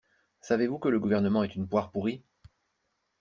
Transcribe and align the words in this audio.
Savez-vous 0.41 0.79
que 0.79 0.89
le 0.89 0.99
gouvernement 0.99 1.43
est 1.43 1.53
une 1.55 1.67
poire 1.67 1.91
pourrie? 1.91 2.23